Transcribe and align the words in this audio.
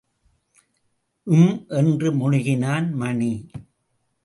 ம் 1.27 1.65
என்று 1.69 2.09
முனகினான் 2.13 2.91
மணி. 2.91 3.49